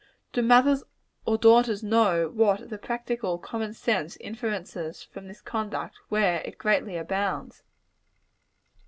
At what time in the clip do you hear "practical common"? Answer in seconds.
2.79-3.71